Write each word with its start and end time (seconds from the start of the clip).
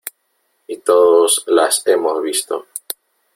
y 0.65 0.77
todos 0.79 1.43
las 1.45 1.85
hemos 1.85 2.23
visto. 2.23 2.65